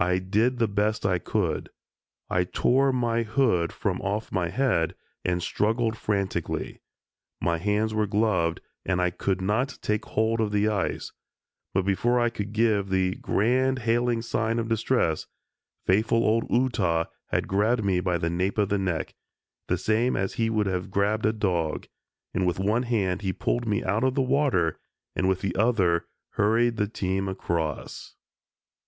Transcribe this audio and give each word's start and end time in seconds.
I 0.00 0.18
did 0.18 0.58
the 0.58 0.66
best 0.66 1.06
I 1.06 1.20
could. 1.20 1.70
I 2.28 2.42
tore 2.42 2.92
my 2.92 3.22
hood 3.22 3.72
from 3.72 4.00
off 4.00 4.32
my 4.32 4.48
head 4.48 4.96
and 5.24 5.40
struggled 5.40 5.96
frantically. 5.96 6.80
My 7.40 7.58
hands 7.58 7.94
were 7.94 8.08
gloved 8.08 8.60
and 8.84 9.00
I 9.00 9.10
could 9.10 9.40
not 9.40 9.78
take 9.80 10.06
hold 10.06 10.40
of 10.40 10.50
the 10.50 10.66
ice, 10.66 11.12
but 11.72 11.84
before 11.84 12.18
I 12.18 12.30
could 12.30 12.52
give 12.52 12.88
the 12.88 13.14
"Grand 13.14 13.78
Hailing 13.78 14.22
Sigh 14.22 14.50
of 14.50 14.66
Distress," 14.66 15.28
faithful 15.86 16.24
old 16.24 16.50
Ootah 16.50 17.06
had 17.28 17.46
grabbed 17.46 17.84
me 17.84 18.00
by 18.00 18.18
the 18.18 18.28
nape 18.30 18.58
of 18.58 18.70
the 18.70 18.78
neck, 18.78 19.14
the 19.68 19.78
same 19.78 20.16
as 20.16 20.32
he 20.32 20.50
would 20.50 20.66
have 20.66 20.90
grabbed 20.90 21.26
a 21.26 21.32
dog, 21.32 21.86
and 22.34 22.44
with 22.44 22.58
one 22.58 22.82
hand 22.82 23.22
he 23.22 23.32
pulled 23.32 23.68
me 23.68 23.84
out 23.84 24.02
of 24.02 24.16
the 24.16 24.20
water, 24.20 24.80
and 25.14 25.28
with 25.28 25.42
the 25.42 25.54
other 25.54 26.06
hurried 26.32 26.76
the 26.76 26.88
team 26.88 27.28
across. 27.28 28.16